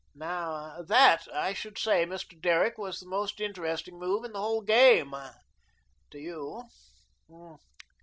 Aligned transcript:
Now, 0.15 0.81
THAT 0.81 1.27
I 1.31 1.53
should 1.53 1.77
say, 1.77 2.07
Mr. 2.07 2.33
Derrick, 2.41 2.79
was 2.79 2.99
the 2.99 3.05
most 3.05 3.39
interesting 3.39 3.99
move 3.99 4.25
in 4.25 4.31
the 4.33 4.39
whole 4.41 4.61
game 4.63 5.13
to 6.09 6.17
you. 6.19 6.63